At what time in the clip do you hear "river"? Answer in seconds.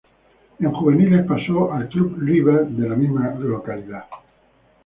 2.19-2.65